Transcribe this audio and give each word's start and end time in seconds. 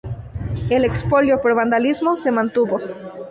El 0.71 0.83
expolio 0.83 1.41
por 1.43 1.53
vandalismo 1.53 2.17
se 2.17 2.31
mantuvo. 2.31 2.79